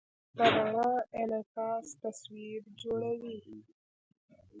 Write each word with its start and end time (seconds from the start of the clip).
د 0.37 0.39
رڼا 0.55 0.91
انعکاس 1.19 1.85
تصویر 2.01 2.61
جوړوي. 2.81 3.37